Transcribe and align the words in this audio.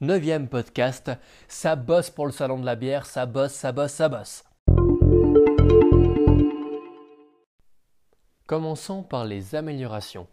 Neuvième 0.00 0.46
podcast, 0.46 1.10
ça 1.48 1.74
bosse 1.74 2.08
pour 2.08 2.26
le 2.26 2.30
salon 2.30 2.60
de 2.60 2.64
la 2.64 2.76
bière, 2.76 3.04
ça 3.04 3.26
bosse, 3.26 3.52
ça 3.52 3.72
bosse, 3.72 3.90
ça 3.90 4.08
bosse. 4.08 4.44
Commençons 8.46 9.02
par 9.02 9.24
les 9.24 9.56
améliorations. 9.56 10.28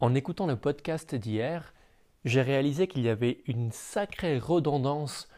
En 0.00 0.12
écoutant 0.16 0.48
le 0.48 0.56
podcast 0.56 1.14
d'hier, 1.14 1.72
j'ai 2.24 2.42
réalisé 2.42 2.88
qu'il 2.88 3.02
y 3.02 3.08
avait 3.08 3.42
une 3.46 3.70
sacrée 3.70 4.40
redondance 4.40 5.28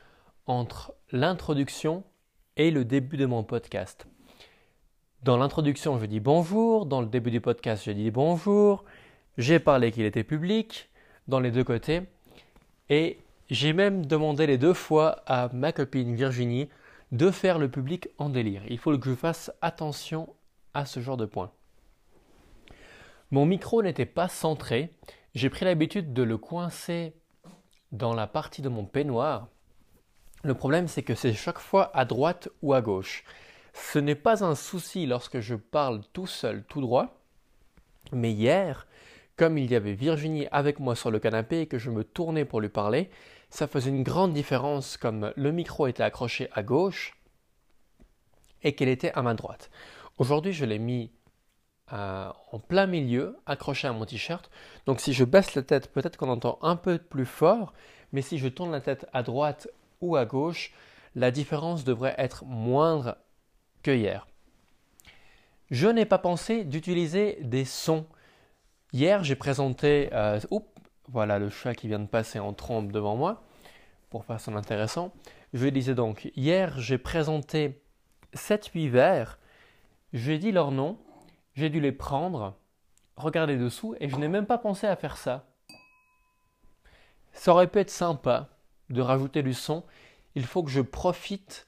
entre 0.47 0.95
l'introduction 1.11 2.05
et 2.57 2.71
le 2.71 2.87
début 2.87 3.19
de 3.19 3.27
mon 3.27 3.45
podcast. 3.45 4.07
Dans 5.25 5.37
l'introduction, 5.37 5.99
je 5.99 6.07
dis 6.07 6.21
bonjour, 6.21 6.87
dans 6.87 7.03
le 7.03 7.07
début 7.07 7.31
du 7.31 7.43
podcast, 7.43 7.83
je 7.85 7.93
dis 7.93 8.11
bonjour, 8.11 8.83
j'ai 9.37 9.59
parlé 9.59 9.93
qu'il 9.93 10.07
était 10.07 10.25
public, 10.25 10.89
dans 11.29 11.39
les 11.39 11.51
deux 11.51 11.65
côtés, 11.65 12.01
et 12.89 13.19
j'ai 13.53 13.75
même 13.75 14.07
demandé 14.07 14.47
les 14.47 14.57
deux 14.57 14.73
fois 14.73 15.23
à 15.27 15.51
ma 15.53 15.73
copine 15.73 16.15
Virginie 16.15 16.71
de 17.13 17.31
faire 17.31 17.59
le 17.59 17.71
public 17.71 18.09
en 18.17 18.31
délire. 18.31 18.63
Il 18.71 18.79
faut 18.79 18.97
que 18.97 19.11
je 19.11 19.15
fasse 19.15 19.53
attention 19.61 20.35
à 20.73 20.87
ce 20.87 21.01
genre 21.01 21.19
de 21.19 21.27
points. 21.27 21.53
Mon 23.31 23.45
micro 23.45 23.83
n'était 23.83 24.07
pas 24.07 24.29
centré, 24.29 24.91
j'ai 25.35 25.51
pris 25.51 25.67
l'habitude 25.67 26.15
de 26.15 26.23
le 26.23 26.39
coincer 26.39 27.13
dans 27.93 28.15
la 28.15 28.27
partie 28.27 28.63
de 28.63 28.71
mon 28.71 28.87
peignoir. 28.87 29.49
Le 30.45 30.55
problème, 30.55 30.89
c'est 30.89 31.03
que 31.03 31.15
c'est 31.15 31.35
chaque 31.35 31.59
fois 31.59 31.95
à 31.95 32.07
droite 32.07 32.49
ou 32.63 32.73
à 32.73 32.81
gauche. 32.81 33.23
Ce 33.75 33.99
n'est 33.99 34.15
pas 34.15 34.43
un 34.43 34.55
souci 34.55 35.05
lorsque 35.05 35.41
je 35.41 35.57
parle 35.57 36.01
tout 36.15 36.27
seul, 36.27 36.65
tout 36.65 36.81
droit. 36.81 37.21
Mais 38.13 38.33
hier, 38.33 38.87
comme 39.43 39.59
il 39.59 39.73
y 39.73 39.75
avait 39.75 39.95
Virginie 39.95 40.47
avec 40.53 40.79
moi 40.79 40.95
sur 40.95 41.11
le 41.11 41.19
canapé 41.19 41.63
et 41.63 41.67
que 41.67 41.77
je 41.77 41.91
me 41.91 42.05
tournais 42.05 42.45
pour 42.45 42.61
lui 42.61 42.69
parler, 42.69 43.11
ça 43.51 43.67
faisait 43.67 43.91
une 43.91 44.05
grande 44.05 44.33
différence 44.33 44.97
comme 44.97 45.33
le 45.35 45.51
micro 45.51 45.89
était 45.89 46.05
accroché 46.05 46.49
à 46.53 46.63
gauche 46.63 47.19
et 48.63 48.77
qu'elle 48.77 48.89
était 48.89 49.11
à 49.15 49.23
ma 49.23 49.35
droite. 49.35 49.69
Aujourd'hui, 50.17 50.53
je 50.53 50.65
l'ai 50.65 50.79
mis 50.79 51.11
euh, 51.93 52.31
en 52.53 52.61
plein 52.61 52.87
milieu, 52.87 53.37
accroché 53.45 53.89
à 53.89 53.93
mon 53.93 54.07
t-shirt. 54.07 54.49
Donc 54.87 55.01
si 55.01 55.13
je 55.13 55.25
baisse 55.25 55.57
la 55.57 55.63
tête, 55.63 55.93
peut-être 55.93 56.17
qu'on 56.17 56.29
entend 56.29 56.61
un 56.63 56.77
peu 56.77 56.99
plus 56.99 57.27
fort, 57.27 57.73
mais 58.13 58.23
si 58.23 58.39
je 58.39 58.47
tourne 58.47 58.71
la 58.71 58.81
tête 58.81 59.07
à 59.13 59.25
droite 59.25 59.67
ou 60.01 60.15
à 60.15 60.25
gauche, 60.25 60.73
la 61.17 61.33
différence 61.33 61.83
devrait 61.83 62.15
être 62.17 62.45
moindre 62.45 63.17
que 63.83 63.91
hier. 63.91 64.29
Je 65.73 65.89
n'ai 65.89 66.05
pas 66.07 66.19
pensé 66.19 66.63
d'utiliser 66.63 67.39
des 67.43 67.65
sons. 67.65 68.07
Hier, 68.93 69.25
j'ai 69.25 69.37
présenté. 69.37 70.11
Euh, 70.13 70.39
oups, 70.51 70.67
voilà 71.09 71.39
le 71.39 71.49
chat 71.49 71.75
qui 71.75 71.89
vient 71.89 71.99
de 71.99 72.07
passer 72.07 72.39
en 72.39 72.53
trompe 72.53 72.93
devant 72.93 73.17
moi, 73.17 73.43
pour 74.11 74.25
faire 74.25 74.41
son 74.41 74.55
intéressant. 74.55 75.13
Je 75.55 75.67
disais 75.69 75.95
donc, 75.95 76.31
hier, 76.37 76.79
j'ai 76.79 76.99
présenté 76.99 77.83
7-8 78.35 78.89
vers, 78.91 79.39
j'ai 80.13 80.39
dit 80.39 80.53
leur 80.53 80.71
nom, 80.71 80.99
j'ai 81.55 81.71
dû 81.71 81.81
les 81.81 81.93
prendre, 81.93 82.57
regarder 83.17 83.57
dessous, 83.57 83.95
et 84.01 84.09
je 84.09 84.17
n'ai 84.17 84.29
même 84.29 84.47
pas 84.47 84.59
pensé 84.59 84.87
à 84.87 84.97
faire 84.97 85.17
ça. 85.17 85.47
Ça 87.33 87.53
aurait 87.53 87.69
pu 87.69 87.79
être 87.79 87.91
sympa 87.91 88.51
de 88.91 89.01
rajouter 89.01 89.43
du 89.43 89.55
son. 89.55 89.85
Il 90.35 90.45
faut 90.45 90.63
que 90.63 90.71
je 90.71 90.83
profite 90.83 91.67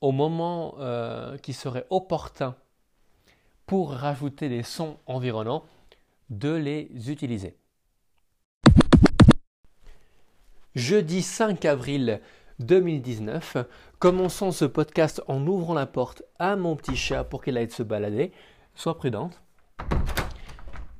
au 0.00 0.12
moment 0.12 0.76
euh, 0.78 1.36
qui 1.38 1.52
serait 1.52 1.86
opportun 1.90 2.56
pour 3.66 3.92
rajouter 3.92 4.48
des 4.48 4.62
sons 4.62 4.98
environnants, 5.06 5.64
de 6.30 6.52
les 6.52 6.88
utiliser. 7.10 7.56
Jeudi 10.74 11.20
5 11.22 11.64
avril 11.66 12.20
2019, 12.60 13.58
commençons 13.98 14.52
ce 14.52 14.64
podcast 14.64 15.22
en 15.28 15.46
ouvrant 15.46 15.74
la 15.74 15.86
porte 15.86 16.22
à 16.38 16.56
mon 16.56 16.76
petit 16.76 16.96
chat 16.96 17.24
pour 17.24 17.42
qu'il 17.42 17.58
aille 17.58 17.70
se 17.70 17.82
balader. 17.82 18.32
Sois 18.74 18.96
prudente. 18.96 19.42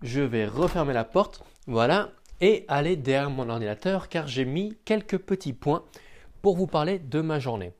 Je 0.03 0.21
vais 0.21 0.47
refermer 0.47 0.93
la 0.93 1.05
porte, 1.05 1.43
voilà, 1.67 2.11
et 2.41 2.65
aller 2.69 2.97
derrière 2.97 3.31
mon 3.31 3.49
ordinateur 3.49 4.09
car 4.09 4.27
j'ai 4.27 4.45
mis 4.45 4.77
quelques 4.85 5.19
petits 5.19 5.53
points 5.53 5.85
pour 6.43 6.57
vous 6.57 6.67
parler 6.67 6.99
de 6.99 7.21
ma 7.21 7.39
journée. 7.39 7.73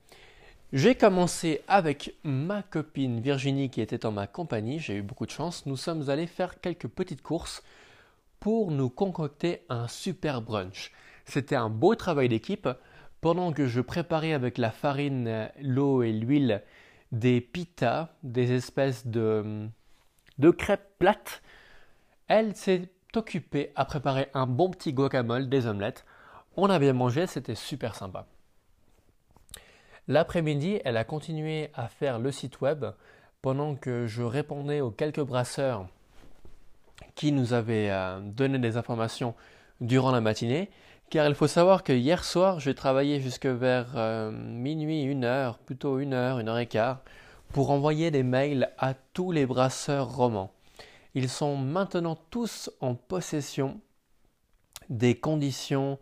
J'ai 0.73 0.95
commencé 0.95 1.61
avec 1.67 2.15
ma 2.23 2.63
copine 2.63 3.19
Virginie 3.19 3.69
qui 3.69 3.79
était 3.79 4.07
en 4.07 4.11
ma 4.11 4.25
compagnie, 4.25 4.79
j'ai 4.79 4.95
eu 4.95 5.01
beaucoup 5.03 5.27
de 5.27 5.31
chance. 5.31 5.67
Nous 5.67 5.77
sommes 5.77 6.09
allés 6.09 6.25
faire 6.25 6.59
quelques 6.61 6.87
petites 6.87 7.21
courses 7.21 7.61
pour 8.39 8.71
nous 8.71 8.89
concocter 8.89 9.61
un 9.69 9.87
super 9.87 10.41
brunch. 10.41 10.91
C'était 11.25 11.55
un 11.55 11.69
beau 11.69 11.93
travail 11.93 12.27
d'équipe. 12.27 12.67
Pendant 13.21 13.53
que 13.53 13.67
je 13.67 13.81
préparais 13.81 14.33
avec 14.33 14.57
la 14.57 14.71
farine, 14.71 15.47
l'eau 15.61 16.01
et 16.01 16.11
l'huile 16.11 16.63
des 17.11 17.39
pitas, 17.39 18.09
des 18.23 18.51
espèces 18.51 19.05
de, 19.05 19.67
de 20.39 20.49
crêpes 20.49 20.97
plates, 20.97 21.43
elle 22.27 22.55
s'est 22.55 22.89
occupée 23.15 23.71
à 23.75 23.85
préparer 23.85 24.29
un 24.33 24.47
bon 24.47 24.71
petit 24.71 24.91
guacamole, 24.91 25.49
des 25.49 25.67
omelettes. 25.67 26.03
On 26.57 26.71
a 26.71 26.79
bien 26.79 26.93
mangé, 26.93 27.27
c'était 27.27 27.53
super 27.53 27.93
sympa. 27.93 28.25
L'après-midi, 30.07 30.79
elle 30.83 30.97
a 30.97 31.05
continué 31.05 31.69
à 31.73 31.87
faire 31.87 32.19
le 32.19 32.31
site 32.31 32.59
web 32.61 32.85
pendant 33.41 33.75
que 33.75 34.05
je 34.05 34.21
répondais 34.21 34.81
aux 34.81 34.91
quelques 34.91 35.21
brasseurs 35.21 35.87
qui 37.15 37.31
nous 37.31 37.53
avaient 37.53 37.89
euh, 37.89 38.19
donné 38.19 38.59
des 38.59 38.77
informations 38.77 39.33
durant 39.79 40.11
la 40.11 40.21
matinée. 40.21 40.69
Car 41.09 41.27
il 41.27 41.35
faut 41.35 41.47
savoir 41.47 41.83
que 41.83 41.93
hier 41.93 42.23
soir, 42.23 42.59
j'ai 42.59 42.75
travaillé 42.75 43.21
jusque 43.21 43.45
vers 43.45 43.93
euh, 43.95 44.31
minuit, 44.31 45.03
une 45.03 45.23
heure, 45.23 45.57
plutôt 45.59 45.99
une 45.99 46.13
heure, 46.13 46.39
une 46.39 46.49
heure 46.49 46.57
et 46.57 46.67
quart, 46.67 47.01
pour 47.53 47.71
envoyer 47.71 48.11
des 48.11 48.23
mails 48.23 48.71
à 48.77 48.93
tous 49.13 49.31
les 49.31 49.45
brasseurs 49.45 50.15
romans. 50.15 50.51
Ils 51.13 51.29
sont 51.29 51.55
maintenant 51.55 52.17
tous 52.31 52.71
en 52.81 52.95
possession 52.95 53.79
des 54.89 55.15
conditions 55.15 55.99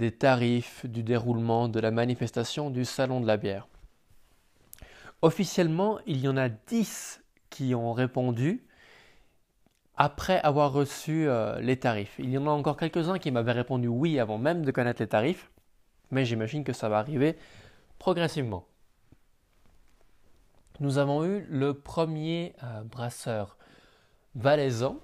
des 0.00 0.12
tarifs, 0.12 0.86
du 0.86 1.02
déroulement 1.02 1.68
de 1.68 1.78
la 1.78 1.90
manifestation 1.90 2.70
du 2.70 2.86
Salon 2.86 3.20
de 3.20 3.26
la 3.26 3.36
bière. 3.36 3.68
Officiellement, 5.20 5.98
il 6.06 6.20
y 6.20 6.28
en 6.28 6.38
a 6.38 6.48
10 6.48 7.22
qui 7.50 7.74
ont 7.74 7.92
répondu 7.92 8.64
après 9.96 10.40
avoir 10.40 10.72
reçu 10.72 11.28
euh, 11.28 11.60
les 11.60 11.78
tarifs. 11.78 12.14
Il 12.18 12.30
y 12.30 12.38
en 12.38 12.46
a 12.46 12.50
encore 12.50 12.78
quelques-uns 12.78 13.18
qui 13.18 13.30
m'avaient 13.30 13.52
répondu 13.52 13.88
oui 13.88 14.18
avant 14.18 14.38
même 14.38 14.64
de 14.64 14.70
connaître 14.70 15.02
les 15.02 15.08
tarifs, 15.08 15.50
mais 16.10 16.24
j'imagine 16.24 16.64
que 16.64 16.72
ça 16.72 16.88
va 16.88 16.98
arriver 16.98 17.36
progressivement. 17.98 18.64
Nous 20.80 20.96
avons 20.96 21.26
eu 21.26 21.46
le 21.50 21.74
premier 21.74 22.54
euh, 22.64 22.82
brasseur 22.84 23.58
valaisan 24.34 24.96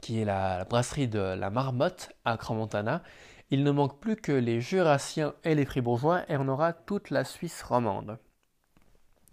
qui 0.00 0.20
est 0.20 0.24
la, 0.24 0.64
brasserie 0.64 1.08
de 1.08 1.18
la 1.18 1.50
Marmotte 1.50 2.12
à 2.24 2.36
Cramontana. 2.36 3.02
Il 3.50 3.64
ne 3.64 3.70
manque 3.70 3.98
plus 4.00 4.16
que 4.16 4.32
les 4.32 4.60
Jurassiens 4.60 5.34
et 5.44 5.54
les 5.54 5.64
Fribourgeois 5.64 6.22
et 6.28 6.36
on 6.36 6.48
aura 6.48 6.72
toute 6.72 7.10
la 7.10 7.24
Suisse 7.24 7.62
romande. 7.62 8.18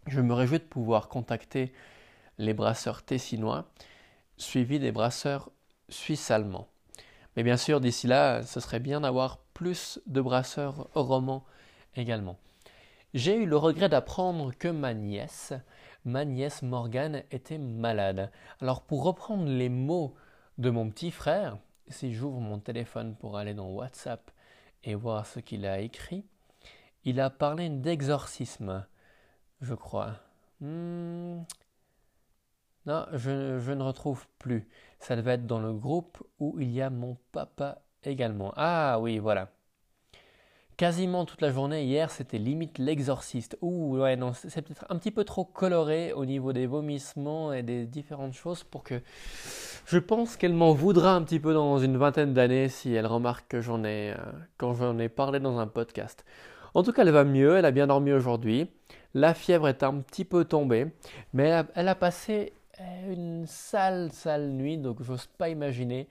Je 0.08 0.22
me 0.22 0.34
réjouis 0.34 0.60
de 0.60 0.64
pouvoir 0.64 1.10
contacter 1.10 1.74
les 2.38 2.54
brasseurs 2.54 3.04
tessinois, 3.04 3.70
suivis 4.38 4.80
des 4.80 4.92
brasseurs 4.92 5.52
suisses-allemands. 5.90 6.68
Mais 7.36 7.44
bien 7.44 7.58
sûr, 7.58 7.80
d'ici 7.80 8.08
là, 8.08 8.44
ce 8.44 8.60
serait 8.60 8.80
bien 8.80 9.02
d'avoir 9.02 9.38
plus 9.54 10.00
de 10.08 10.22
brasseurs 10.22 10.88
romans 10.94 11.44
également. 11.96 12.38
J'ai 13.14 13.36
eu 13.36 13.46
le 13.46 13.58
regret 13.58 13.90
d'apprendre 13.90 14.52
que 14.58 14.68
ma 14.68 14.94
nièce, 14.94 15.54
ma 16.06 16.26
nièce 16.26 16.62
Morgane, 16.62 17.24
était 17.32 17.58
malade. 17.58 18.32
Alors 18.62 18.82
pour 18.82 19.04
reprendre 19.04 19.46
les 19.46 19.70
mots 19.70 20.16
de 20.58 20.70
mon 20.70 20.90
petit 20.90 21.12
frère, 21.12 21.58
si 21.88 22.14
j'ouvre 22.14 22.40
mon 22.40 22.60
téléphone 22.60 23.16
pour 23.16 23.38
aller 23.38 23.54
dans 23.54 23.70
WhatsApp 23.70 24.32
et 24.84 24.96
voir 24.96 25.26
ce 25.26 25.40
qu'il 25.40 25.66
a 25.66 25.80
écrit, 25.80 26.26
il 27.04 27.20
a 27.20 27.30
parlé 27.30 27.70
d'exorcisme, 27.70 28.86
je 29.62 29.74
crois. 29.74 30.16
Hmm. 30.60 31.44
Non, 32.86 33.06
je, 33.14 33.60
je, 33.60 33.72
ne 33.72 33.84
retrouve 33.84 34.28
plus. 34.40 34.68
Ça 35.00 35.16
devait 35.16 35.34
être 35.34 35.46
dans 35.46 35.60
le 35.60 35.74
groupe 35.74 36.24
où 36.40 36.60
il 36.60 36.72
y 36.72 36.82
a 36.82 36.90
mon 36.90 37.18
papa 37.32 37.82
également. 38.04 38.54
Ah 38.56 38.98
oui, 39.00 39.20
voilà 39.20 39.50
quasiment 40.78 41.26
toute 41.26 41.42
la 41.42 41.52
journée. 41.52 41.84
Hier, 41.84 42.12
c'était 42.12 42.38
limite 42.38 42.78
l'exorciste. 42.78 43.58
Ouh, 43.62 43.98
ouais, 43.98 44.16
non, 44.16 44.32
c'est 44.34 44.62
peut-être 44.62 44.86
un 44.90 44.96
petit 44.98 45.12
peu 45.12 45.24
trop 45.24 45.44
coloré 45.44 46.14
au 46.14 46.26
niveau 46.26 46.54
des 46.54 46.68
vomissements 46.68 47.52
et 47.52 47.64
des 47.64 47.86
différentes 47.86 48.34
choses 48.34 48.64
pour 48.64 48.84
que. 48.84 49.02
Je 49.86 49.98
pense 49.98 50.38
qu'elle 50.38 50.54
m'en 50.54 50.74
voudra 50.74 51.16
un 51.16 51.24
petit 51.24 51.40
peu 51.40 51.54
dans 51.54 51.80
une 51.80 51.98
vingtaine 51.98 52.34
d'années 52.34 52.70
si 52.70 52.94
elle 52.94 53.08
remarque 53.08 53.48
que 53.50 53.62
j'en 53.62 53.84
ai, 53.84 54.14
euh, 54.62 55.10
parlé 55.10 55.40
dans 55.40 55.58
un 55.58 55.68
podcast. 55.68 56.24
En 56.74 56.84
tout 56.84 56.94
cas, 56.94 57.02
elle 57.02 57.12
va 57.12 57.24
mieux, 57.24 57.58
elle 57.58 57.66
a 57.66 57.72
bien 57.72 57.88
dormi 57.88 58.14
aujourd'hui. 58.14 58.70
La 59.14 59.34
fièvre 59.34 59.68
est 59.68 59.82
un 59.82 59.96
petit 60.02 60.26
peu 60.26 60.46
tombée, 60.46 60.88
mais 61.34 61.46
elle 61.46 61.54
a, 61.54 61.66
elle 61.74 61.88
a 61.88 61.96
passé 61.96 62.54
euh, 62.80 63.14
une 63.14 63.48
sale, 63.48 64.12
sale 64.12 64.50
nuit, 64.50 64.78
donc 64.78 65.02
j'ose 65.02 65.26
pas 65.26 65.50
imaginer 65.50 66.08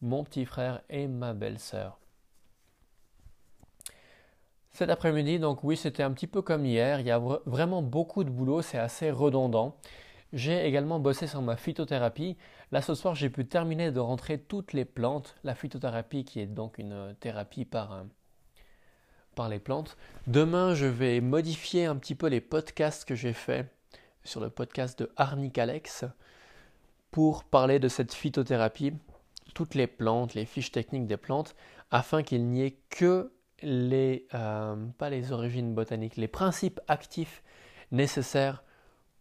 mon 0.00 0.24
petit 0.24 0.44
frère 0.44 0.80
et 0.90 1.06
ma 1.06 1.34
belle-sœur. 1.34 1.98
Cet 4.72 4.88
après-midi, 4.88 5.38
donc 5.38 5.62
oui, 5.64 5.76
c'était 5.76 6.02
un 6.02 6.12
petit 6.12 6.26
peu 6.26 6.40
comme 6.40 6.64
hier. 6.64 7.00
Il 7.00 7.06
y 7.06 7.10
a 7.10 7.18
vraiment 7.44 7.82
beaucoup 7.82 8.24
de 8.24 8.30
boulot, 8.30 8.62
c'est 8.62 8.78
assez 8.78 9.10
redondant. 9.10 9.76
J'ai 10.32 10.66
également 10.66 10.98
bossé 10.98 11.26
sur 11.26 11.42
ma 11.42 11.56
phytothérapie. 11.56 12.38
Là, 12.70 12.80
ce 12.80 12.94
soir, 12.94 13.14
j'ai 13.14 13.28
pu 13.28 13.46
terminer 13.46 13.92
de 13.92 14.00
rentrer 14.00 14.38
toutes 14.38 14.72
les 14.72 14.86
plantes. 14.86 15.36
La 15.44 15.54
phytothérapie, 15.54 16.24
qui 16.24 16.40
est 16.40 16.46
donc 16.46 16.78
une 16.78 17.14
thérapie 17.20 17.66
par, 17.66 17.92
euh, 17.92 18.02
par 19.34 19.50
les 19.50 19.58
plantes. 19.58 19.98
Demain, 20.26 20.74
je 20.74 20.86
vais 20.86 21.20
modifier 21.20 21.84
un 21.84 21.96
petit 21.96 22.14
peu 22.14 22.28
les 22.28 22.40
podcasts 22.40 23.04
que 23.04 23.14
j'ai 23.14 23.34
faits 23.34 23.66
sur 24.24 24.40
le 24.40 24.48
podcast 24.48 24.98
de 24.98 25.12
Arnic 25.16 25.58
Alex 25.58 26.06
pour 27.10 27.44
parler 27.44 27.78
de 27.78 27.88
cette 27.88 28.14
phytothérapie, 28.14 28.94
toutes 29.52 29.74
les 29.74 29.86
plantes, 29.86 30.32
les 30.32 30.46
fiches 30.46 30.72
techniques 30.72 31.06
des 31.06 31.18
plantes, 31.18 31.54
afin 31.90 32.22
qu'il 32.22 32.46
n'y 32.48 32.62
ait 32.62 32.78
que 32.88 33.30
les, 33.62 34.26
euh, 34.34 34.76
pas 34.98 35.10
les 35.10 35.32
origines 35.32 35.74
botaniques, 35.74 36.16
les 36.16 36.28
principes 36.28 36.80
actifs 36.88 37.42
nécessaires 37.90 38.62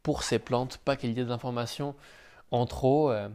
pour 0.03 0.23
ces 0.23 0.39
plantes, 0.39 0.77
pas 0.79 0.95
qu'il 0.95 1.09
y 1.09 1.19
ait 1.19 1.25
des 1.25 1.31
informations 1.31 1.95
en 2.51 2.65
trop. 2.65 3.11
Euh, 3.11 3.29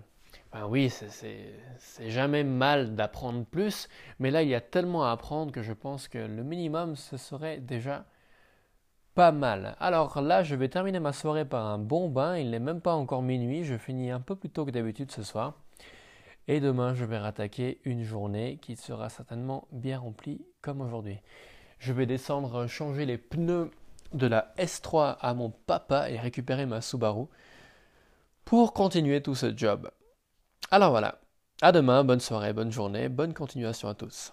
ben 0.53 0.67
oui, 0.69 0.91
c'est 0.91 2.11
jamais 2.11 2.45
mal 2.45 2.95
d'apprendre 2.95 3.45
plus, 3.45 3.89
mais 4.19 4.31
là 4.31 4.43
il 4.43 4.49
y 4.49 4.55
a 4.55 4.61
tellement 4.61 5.05
à 5.05 5.13
apprendre 5.13 5.53
que 5.53 5.63
je 5.63 5.73
pense 5.73 6.09
que 6.09 6.19
le 6.19 6.43
minimum 6.43 6.97
ce 6.97 7.17
serait 7.17 7.59
déjà 7.59 8.07
pas 9.17 9.33
mal. 9.33 9.77
Alors 9.81 10.21
là, 10.21 10.43
je 10.43 10.55
vais 10.55 10.69
terminer 10.69 11.01
ma 11.01 11.13
soirée 11.13 11.47
par 11.47 11.65
un 11.67 11.79
bon 11.79 12.09
bain. 12.11 12.37
Il 12.37 12.51
n'est 12.51 12.59
même 12.61 12.83
pas 12.83 12.95
encore 12.95 13.23
minuit. 13.23 13.65
Je 13.65 13.77
finis 13.79 14.11
un 14.11 14.21
peu 14.21 14.37
plus 14.37 14.51
tôt 14.51 14.67
que 14.67 14.71
d'habitude 14.71 15.11
ce 15.11 15.23
soir. 15.23 15.55
Et 16.49 16.61
demain, 16.61 16.95
je 16.95 17.05
vais 17.05 17.19
rattaquer 17.19 17.81
une 17.85 18.05
journée 18.05 18.59
qui 18.63 18.77
sera 18.77 19.09
certainement 19.09 19.67
bien 19.73 19.99
remplie 19.99 20.47
comme 20.63 20.81
aujourd'hui. 20.81 21.19
Je 21.79 21.93
vais 21.93 22.07
descendre 22.07 22.69
changer 22.69 23.05
les 23.05 23.19
pneus 23.19 23.71
de 24.15 24.27
la 24.27 24.55
S3 24.57 25.17
à 25.21 25.35
mon 25.35 25.51
papa 25.51 26.09
et 26.09 26.19
récupérer 26.19 26.65
ma 26.65 26.81
Subaru 26.81 27.27
pour 28.45 28.73
continuer 28.73 29.23
tout 29.23 29.35
ce 29.35 29.57
job. 29.57 29.91
Alors 30.71 30.91
voilà, 30.91 31.19
à 31.63 31.73
demain, 31.73 32.05
bonne 32.05 32.21
soirée, 32.21 32.53
bonne 32.53 32.73
journée, 32.73 33.09
bonne 33.09 33.35
continuation 33.35 33.89
à 33.89 33.95
tous. 33.95 34.33